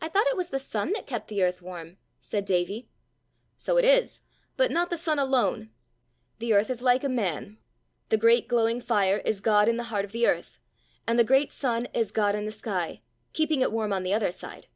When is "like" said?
6.80-7.04